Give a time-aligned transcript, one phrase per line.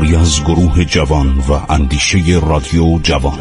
[0.00, 3.38] کاری از گروه جوان و اندیشه رادیو جوان.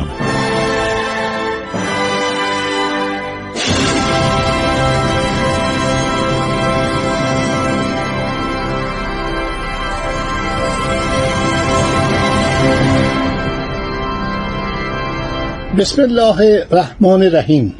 [15.77, 17.75] بسم الله الرحمن الرحیم.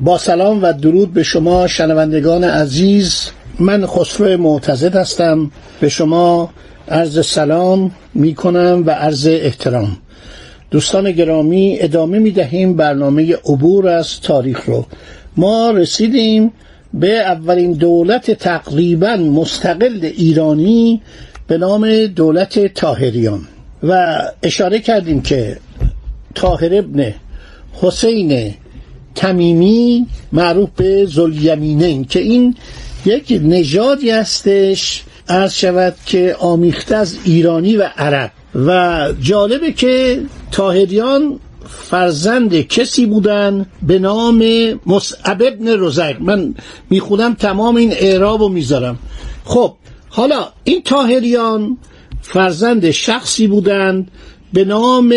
[0.00, 3.30] با سلام و درود به شما شنوندگان عزیز.
[3.58, 5.50] من خسرو معتزد هستم.
[5.80, 6.50] به شما
[6.88, 9.96] عرض سلام می کنم و عرض احترام.
[10.70, 14.86] دوستان گرامی ادامه می دهیم برنامه عبور از تاریخ رو.
[15.36, 16.52] ما رسیدیم
[16.94, 21.02] به اولین دولت تقریبا مستقل ایرانی
[21.46, 23.40] به نام دولت تاهریان
[23.82, 25.56] و اشاره کردیم که
[26.34, 27.14] تاهر ابن
[27.72, 28.54] حسین
[29.14, 32.56] تمیمی معروف به زلیمینین که این
[33.04, 38.30] یک نژادی هستش عرض شود که آمیخته از ایرانی و عرب.
[38.54, 44.44] و جالبه که تاهریان فرزند کسی بودن به نام
[44.86, 46.20] مصعب ابن رزق.
[46.20, 46.54] من
[46.90, 48.98] می‌خونم تمام این اعراب رو می‌ذارم.
[49.44, 49.74] خب
[50.08, 51.78] حالا این تاهریان
[52.22, 54.10] فرزند شخصی بودند
[54.52, 55.14] به نام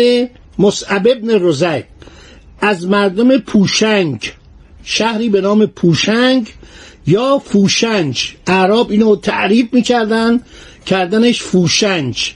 [0.58, 1.82] مصعب ابن رزق.
[2.60, 4.32] از مردم پوشنگ
[4.84, 6.48] شهری به نام پوشنگ
[7.06, 8.32] یا فوشنج.
[8.46, 10.40] اعراب اینو تعریف می‌کردن
[10.86, 12.32] کردنش فوشنج.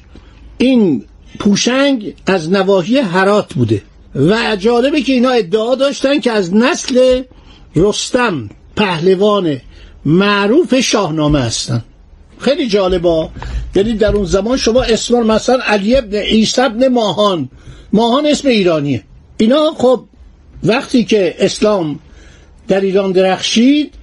[0.58, 1.04] این
[1.38, 3.82] پوشنگ از نواحی هرات بوده.
[4.14, 7.22] و جالبه که اینا ادعا داشتن که از نسل
[7.76, 9.56] رستم پهلوان
[10.04, 11.84] معروف شاهنامه هستن.
[12.38, 13.30] خیلی جالبا
[13.74, 17.48] یعنی در اون زمان شما اسم مثلا علی ابن عیسی ابن ماهان.
[17.92, 19.02] ماهان اسم ایرانیه.
[19.36, 20.04] اینا خب
[20.64, 21.98] وقتی که اسلام
[22.68, 23.94] در ایران درخشید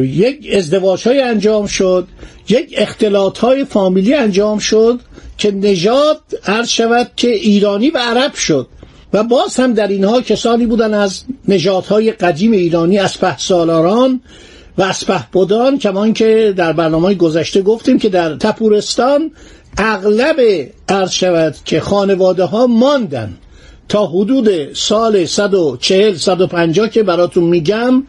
[0.00, 2.08] یک ازدواج های انجام شد
[2.48, 5.00] یک اختلاط های فامیلی انجام شد
[5.38, 8.66] که نژاد عرض شود که ایرانی و عرب شد.
[9.12, 14.20] و باز هم در اینها کسانی بودن از نژادهای قدیم ایرانی از سالاران
[14.78, 19.30] و از بودان کمان که در برنامه گذشته گفتیم که در تپورستان
[19.78, 20.36] اغلب
[20.88, 23.34] عرض شود که خانواده ها ماندن.
[23.88, 28.02] تا حدود سال 140 150 که براتون میگم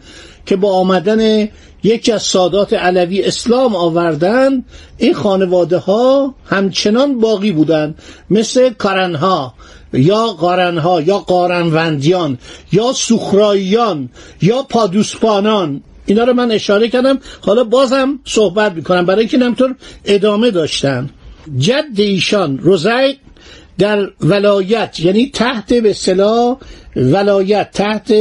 [0.48, 1.48] که با آمدن
[1.82, 4.64] یکی از سادات علوی اسلام آوردن
[4.98, 7.98] این خانواده ها همچنان باقی بودند.
[8.30, 9.54] مثل کارنها
[9.92, 12.38] یا قارنها یا قارنوندیان
[12.72, 14.08] یا سخراییان
[14.42, 15.82] یا پادوسپانان.
[16.06, 17.18] اینا رو من اشاره کردم.
[17.40, 19.06] حالا بازم صحبت می‌کنم.
[19.06, 21.10] برای اینکه نمطور ادامه داشتن.
[21.58, 23.16] جد ایشان روزیق
[23.78, 26.56] در ولایت یعنی تحت به صلاح
[26.96, 28.12] ولایت تحت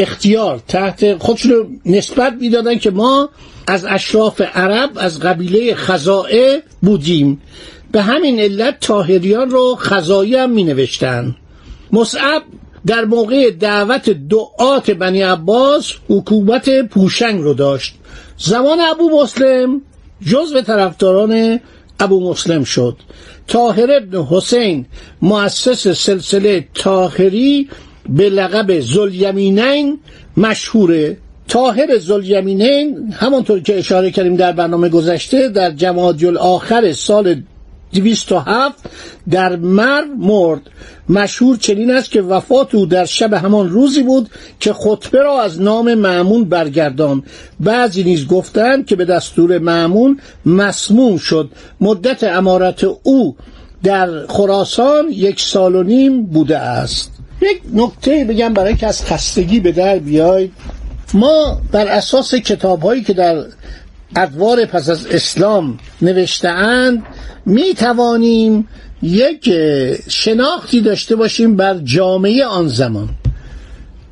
[0.00, 3.28] اختیار تحت خودشون نسبت می‌دادن که ما
[3.66, 7.42] از اشراف عرب از قبیله خزائه بودیم.
[7.92, 11.36] به همین علت تاهریان رو خزایی هم می نوشتن
[11.92, 12.42] مصعب
[12.86, 17.94] در موقع دعوت دعات بنی عباس حکومت پوشنگ رو داشت.
[18.38, 19.82] زمان ابو مسلم
[20.26, 21.60] جزو طرفداران
[22.00, 22.96] ابو مسلم شد.
[23.48, 24.86] تاهر ابن حسین
[25.22, 27.68] مؤسس سلسله تاهری
[28.08, 29.98] به لقب زلیمینین
[30.36, 31.16] مشهوره
[31.48, 37.42] تاهر زلیمینین همانطور که اشاره کردیم در برنامه گذشته در جمادی آخر سال
[37.92, 38.78] 207
[39.30, 40.60] در مر مرد.
[41.08, 44.30] مشهور چنین است که وفات او در شب همان روزی بود
[44.60, 47.22] که خطبه را از نام معمون برگردان.
[47.60, 51.50] بعضی نیز گفتند که به دستور معمون مسموم شد.
[51.80, 53.36] مدت امارت او
[53.82, 57.19] در خراسان یک سال و نیم بوده است.
[57.42, 60.52] یک نکته بگم برای که از خستگی به در بیاید
[61.14, 63.44] ما بر اساس کتاب هایی که در
[64.16, 67.02] ادوار پس از اسلام نوشتهاند
[67.46, 68.68] می توانیم
[69.02, 69.50] یک
[70.08, 73.08] شناختی داشته باشیم بر جامعه آن زمان.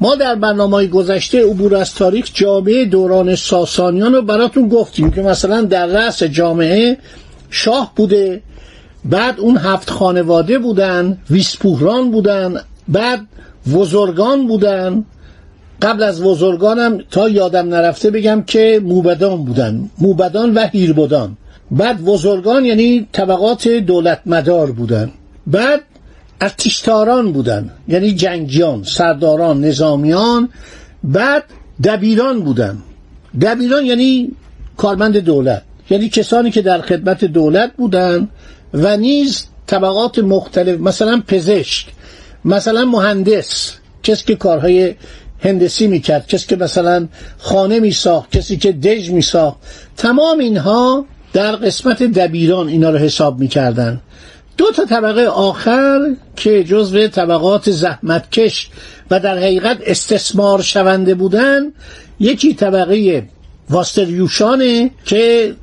[0.01, 5.61] ما در برنامه گذشته عبور از تاریخ جامعه دوران ساسانیان رو براتون گفتیم که مثلا
[5.61, 6.99] در رأس جامعه
[7.51, 8.43] شاه بوده
[9.05, 13.21] بعد اون هفت خانواده بودن ویسپوهران بودن بعد
[13.73, 15.05] وزرگان بودن.
[15.83, 19.91] قبل از وزرگانم تا یادم نرفته بگم که موبدان بودن.
[19.99, 21.37] موبدان و هیربدان.
[21.71, 25.11] بعد وزرگان یعنی طبقات دولت مدار بودن.
[25.47, 25.81] بعد
[26.41, 27.71] ارتشتاران بودن.
[27.89, 30.49] یعنی جنگیان سرداران نظامیان.
[31.05, 31.45] بعد
[31.85, 32.79] دبیران بودن.
[33.41, 34.31] دبیران یعنی
[34.77, 35.63] کارمند دولت.
[35.91, 38.29] یعنی کسانی که در خدمت دولت بودن
[38.75, 41.87] و نیز طبقات مختلف مثلا پزشک.
[42.45, 44.95] مثلا مهندس کسی که کارهای
[45.41, 47.09] هندسی می‌کرد کسی که مثلا
[47.39, 49.57] خانه میساخت کسی که دژ میساخت
[49.97, 54.01] تمام اینها در قسمت دبیران اینا رو حساب می‌کردن.
[54.57, 58.71] دو تا طبقه آخر که جزو طبقات زحمتکش
[59.11, 61.73] و در حقیقت استثمار شونده بودن
[62.21, 63.29] یکی طبقه
[63.71, 65.55] واستریوشانه که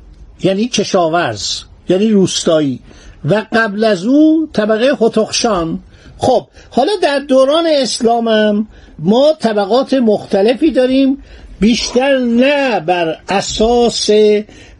[0.42, 2.80] یعنی کشاورز یعنی روستایی
[3.24, 5.78] و قبل از او طبقه خطخشان
[6.18, 8.68] خب حالا در دوران اسلامم
[8.98, 11.18] ما طبقات مختلفی داریم
[11.60, 14.10] بیشتر نه بر اساس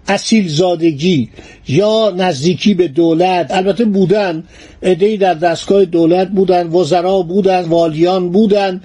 [0.08, 1.30] اصیل زادگی
[1.68, 3.50] یا نزدیکی به دولت.
[3.50, 4.44] البته بودن
[4.82, 8.80] ادهی در دستگاه دولت بودن وزرا بودن والیان بودن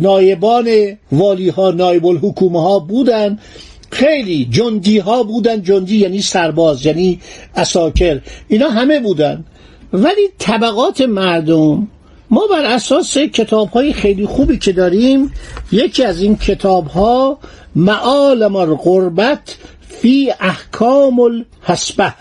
[0.00, 0.68] نایبان
[1.12, 3.38] والی ها نایب الحکومه ها بودن.
[3.90, 7.20] خیلی جندی ها بودن جندی یعنی سرباز یعنی
[7.56, 8.20] اساکر.
[8.48, 9.44] اینا همه بودن.
[9.92, 11.88] ولی طبقات مردم
[12.30, 15.32] ما بر اساس کتاب های خیلی خوبی که داریم
[15.72, 17.38] یکی از این کتاب ها
[17.74, 19.56] معالم القربت
[19.88, 22.14] فی احکام الحسبه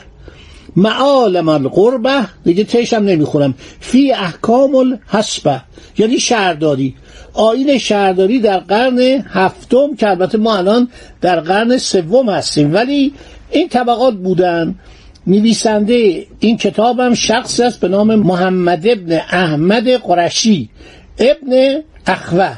[0.75, 3.53] معالم القربه دیگه تیشم نمی‌خونم.
[3.79, 5.61] فی احکام الحسبه
[5.97, 6.95] یعنی شهرداری.
[7.33, 8.99] آین شهرداری در قرن
[9.29, 10.87] هفتم که البته ما الان
[11.21, 13.13] در قرن سوم هستیم ولی
[13.51, 14.75] این طبقات بودن.
[15.27, 20.69] نویسنده این کتاب هم شخصی است به نام محمد ابن احمد قرشی
[21.19, 22.51] ابن اخوه.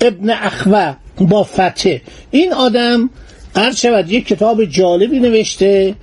[0.00, 1.96] ابن اخوه با فتح.
[2.30, 3.10] این آدم
[3.56, 5.94] عرض شود یک کتاب جالبی نوشته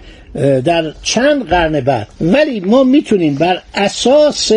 [0.65, 2.07] در چند قرن بعد.
[2.21, 4.51] ولی ما می‌تونیم بر اساس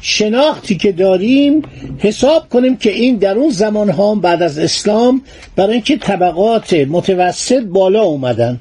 [0.00, 1.62] شناختی که داریم
[1.98, 5.22] حساب کنیم که این در اون زمان ها بعد از اسلام
[5.56, 8.60] برای اینکه طبقات متوسط بالا اومدن.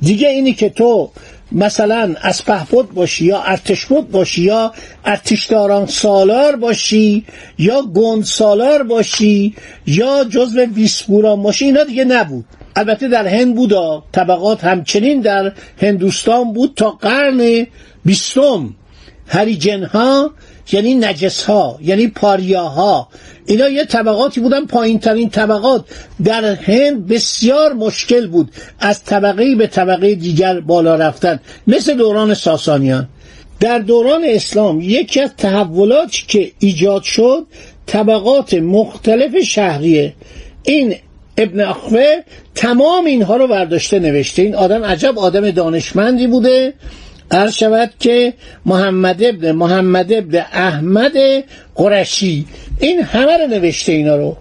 [0.00, 1.10] دیگه اینی که تو
[1.52, 4.72] مثلا از پهپد باشی یا ارتشبد باشی یا
[5.04, 7.24] ارتشداران سالار باشی
[7.58, 9.54] یا گند سالار باشی
[9.86, 12.44] یا جزو ویسپوران باشی اینا دیگه نبود.
[12.76, 17.66] البته در هند بودا طبقات همچنین در هندوستان بود تا قرن
[18.04, 18.74] بیستم.
[19.26, 20.30] هریجن ها
[20.72, 23.08] یعنی نجس ها یعنی پاریاها.
[23.46, 25.84] اینا یه طبقاتی بودن پایین ترین طبقات.
[26.24, 28.50] در هند بسیار مشکل بود
[28.80, 33.08] از طبقه به طبقه دیگر بالا رفتن مثل دوران ساسانیان.
[33.60, 37.46] در دوران اسلام یکی از تحولاتی که ایجاد شد
[37.86, 40.14] طبقات مختلف شهریه.
[40.62, 40.94] این
[41.36, 42.16] ابن اخوه
[42.54, 44.42] تمام اینها رو برداشته نوشته.
[44.42, 46.74] این آدم عجب آدم دانشمندی بوده.
[47.30, 48.34] عرض شود که
[48.66, 51.12] محمد ابن محمد ابن احمد
[51.74, 52.46] قرشی
[52.80, 54.36] این همه رو نوشته اینا رو.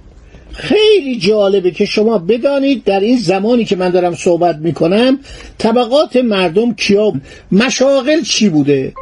[0.54, 5.20] خیلی جالبه که شما بدانید در این زمانی که من دارم صحبت می‌کنم
[5.58, 7.14] طبقات مردم کیا
[7.52, 8.94] مشاغل چی بوده؟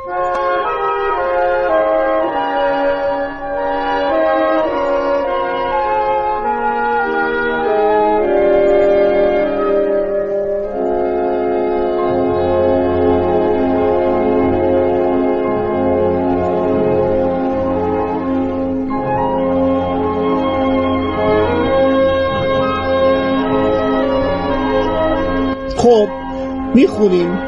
[26.75, 27.39] می‌خونیم.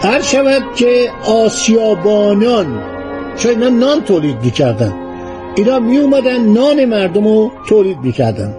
[0.00, 2.82] هر شود که آسیابانان
[3.36, 4.94] چون اینا نان تولید می‌کردن.
[5.56, 8.54] اینا میومدن نان مردم رو تولید می‌کردن.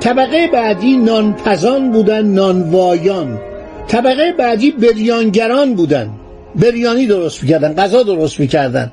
[0.00, 3.40] طبقه بعدی نانپزان بودن نانوایان.
[3.88, 6.10] طبقه بعدی بریانگران بودن.
[6.56, 8.92] بریانی درست می‌کردن غذا درست می‌کردن.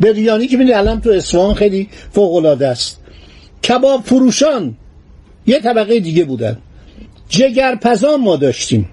[0.00, 3.00] بریانی که می‌دونی الان تو اصفهان خیلی فوق العاده است.
[3.68, 4.74] کباب فروشان
[5.46, 6.58] یه طبقه دیگه بودن.
[7.28, 8.88] جگرپزان ما داشتیم.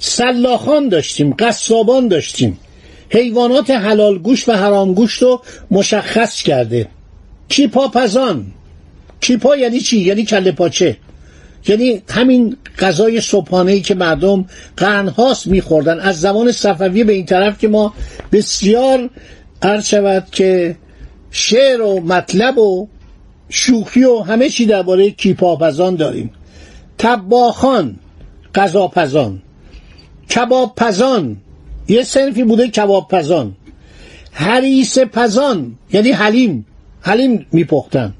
[0.00, 2.58] سلاخان داشتیم قصابان داشتیم.
[3.10, 6.88] حیوانات حلال گوشت و حرام گوشت رو مشخص کرده.
[7.48, 8.46] کیپا پزان؟
[9.20, 10.96] کیپا یعنی چی؟ یعنی کله پاچه.
[11.68, 14.44] یعنی همین غذای صبحانه که مردم
[14.76, 16.00] قرنهاست میخوردن.
[16.00, 17.94] از زمان صفوی به این طرف که ما
[18.32, 19.10] بسیار
[19.62, 20.76] عرض شود که
[21.30, 22.88] شعر و مطلب و
[23.48, 26.30] شوخی و همه چی درباره کیپاپزان داریم.
[26.98, 27.96] تباخان
[28.54, 29.42] غذاپزان
[30.30, 31.36] کباب پزان
[31.88, 33.56] یه سنفی بوده کباب پزان
[34.32, 36.66] هریس پزان یعنی حلیم.
[37.00, 38.14] حلیم میپختن.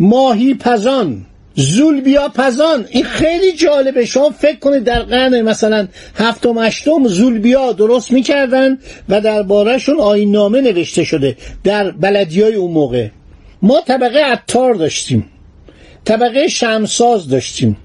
[0.00, 2.86] ماهی پزان زولبیا پزان.
[2.90, 4.04] این خیلی جالبه.
[4.06, 8.78] شما فکر کنید در قرن مثلا هفتم هشتم زولبیا درست می‌کردن
[9.08, 13.08] و دربارهشون آین نامه نوشته شده در بلدی های اون موقع.
[13.62, 15.26] ما طبقه عطار داشتیم.
[16.04, 17.76] طبقه شمساز داشتیم.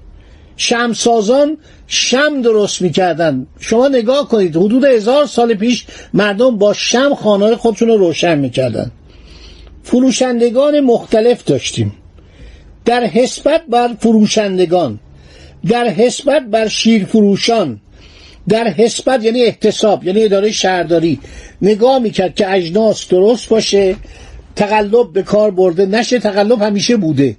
[0.56, 3.46] شمسازان شم درست می‌کردن.
[3.60, 8.90] شما نگاه کنید حدود هزار سال پیش مردم با شم خانه خودشون رو روشن می‌کردن.
[9.82, 11.92] فروشندگان مختلف داشتیم.
[12.84, 15.00] در حسبت بر فروشندگان
[15.68, 17.80] در حسبت بر شیر فروشان
[18.48, 21.20] در حسبت یعنی احتساب یعنی اداره شهرداری.
[21.62, 23.96] نگاه می‌کرد که اجناس درست باشه
[24.56, 27.36] تقلب به کار برده نشه تقلب همیشه بوده.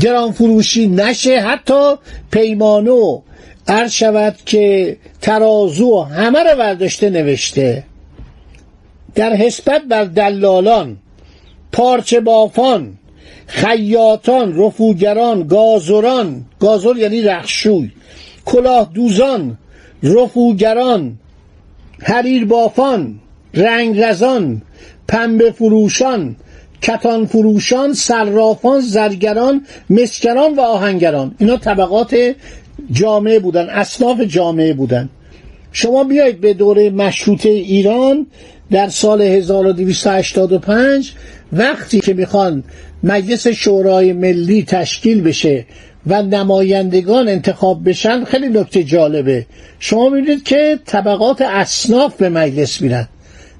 [0.00, 1.94] گران فروشی نشه حتی
[2.30, 3.22] پیمانه
[3.68, 7.84] عرض شود که ترازو همه رو برداشته نوشته.
[9.14, 10.96] در حسبت بر دلالان
[11.72, 12.98] پارچه بافان
[13.46, 17.90] خیاطان رفوگران گازران گازر یعنی رخشوی
[18.44, 19.58] کلاه دوزان
[20.02, 21.18] رفوگران
[22.02, 23.20] حریر بافان
[23.54, 24.62] رنگ رزان
[25.08, 26.36] پنبه فروشان
[26.82, 31.34] کتان فروشان صرافان زرگران مسکران و آهنگران.
[31.38, 32.34] اینا طبقات
[32.90, 35.08] جامعه بودن اصناف جامعه بودن.
[35.72, 38.26] شما بیایید به دوره مشروطه ایران
[38.70, 41.12] در سال 1285
[41.52, 42.64] وقتی که می‌خوان
[43.02, 45.66] مجلس شورای ملی تشکیل بشه
[46.06, 49.46] و نمایندگان انتخاب بشن خیلی نکته جالبه.
[49.78, 53.08] شما می‌بینید که طبقات اصناف به مجلس میرن.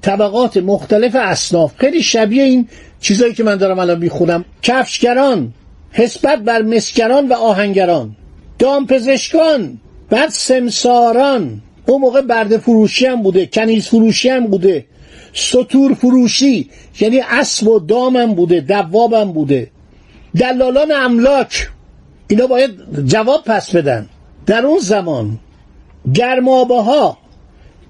[0.01, 1.73] طبقات مختلف اصناف.
[1.77, 2.67] خیلی شبیه این
[3.01, 4.45] چیزایی که من دارم الان می‌خونم.
[4.61, 5.53] کفشگران
[5.91, 8.15] حسبت بر مسکران و آهنگران.
[8.59, 9.77] دامپزشکان
[10.09, 11.61] بعد سمساران.
[11.85, 14.85] اون موقع برده فروشی هم بوده کنیز فروشی هم بوده.
[15.33, 19.71] سطور فروشی یعنی اسب و دامم بوده دوابم بوده.
[20.39, 21.69] دلالان املاک
[22.27, 22.71] اینا باید
[23.05, 24.09] جواب پس بدن.
[24.45, 25.39] در اون زمان
[26.13, 27.17] گرمابه ها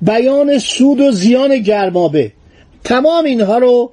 [0.01, 2.31] بیان سود و زیان گرمابه.
[2.83, 3.91] تمام اینها رو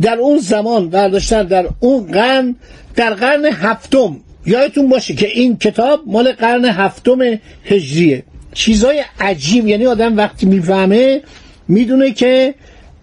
[0.00, 2.56] در اون زمان برداشتن در اون قرن
[2.96, 4.16] در قرن هفتم.
[4.46, 7.18] یادتون باشه که این کتاب مال قرن هفتم
[7.64, 8.22] هجریه.
[8.54, 11.22] چیزای عجیب یعنی آدم وقتی می‌فهمه
[11.68, 12.54] می‌دونه که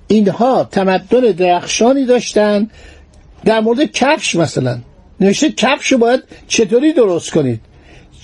[0.07, 2.69] اینها تمدن درخشانی داشتن.
[3.45, 4.79] در مورد کفش مثلا.
[5.19, 7.59] نوشته کفش باید چطوری درست کنید؟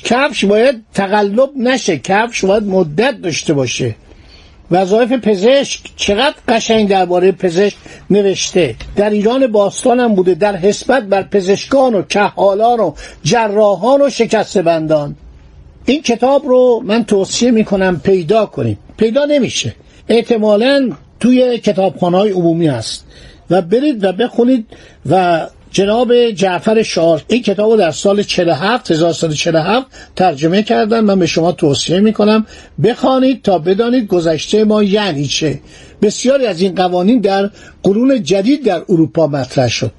[0.03, 1.97] کفش باید تقلب نشه.
[1.97, 3.95] کفش باید مدت داشته باشه.
[4.71, 7.77] وظایف پزشک چقدر قشنگ درباره پزشک
[8.09, 8.75] نوشته.
[8.95, 12.93] در ایران باستان هم بوده در حسبت بر پزشکان و کهالان و
[13.23, 15.15] جراحان و شکست بندان
[15.85, 19.75] این کتاب رو من توصیه می‌کنم پیدا کنیم پیدا نمیشه.
[20.09, 23.05] احتمالا توی کتابخانه های عمومی هست.
[23.49, 24.67] و برید و بخونید
[25.09, 27.23] و جناب جعفر شار.
[27.27, 32.45] این کتاب رو در سال 47 1947 ترجمه کردن من به شما توصیه می‌کنم
[32.83, 35.59] بخوانید تا بدانید گذشته ما یعنی چه.
[36.01, 37.49] بسیاری از این قوانین در
[37.83, 39.91] قرون جدید در اروپا مطرح شد.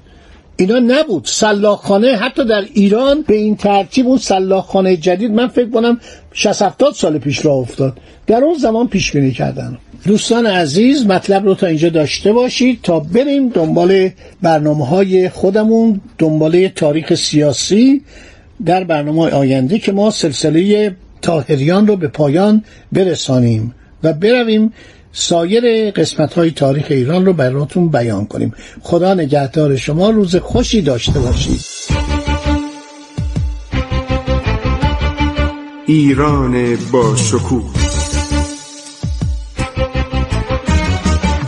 [0.57, 1.25] اینا نبود.
[1.25, 5.99] سلاخانه حتی در ایران به این ترتیب اون سلاخانه جدید من فکر کنم
[6.33, 7.97] 60 70 سال پیش راه افتاد.
[8.27, 9.77] در اون زمان پیش بینی کردن.
[10.07, 14.09] دوستان عزیز مطلب رو تا اینجا داشته باشید تا بریم دنبال
[14.41, 18.01] برنامه های خودمون دنبال تاریخ سیاسی
[18.65, 24.73] در برنامه آینده که ما سلسله تاهریان رو به پایان برسانیم و برویم
[25.11, 28.53] سایر قسمت های تاریخ ایران رو براتون بیان کنیم.
[28.81, 31.61] خدا نگهدار شما روز خوشی داشته باشید.
[35.87, 37.84] ایران با شکوه.